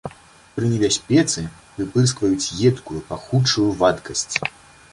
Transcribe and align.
Пры 0.53 0.63
небяспецы 0.69 1.41
выпырскваюць 1.77 2.51
едкую, 2.71 2.99
пахучую 3.13 3.69
вадкасць. 3.83 4.35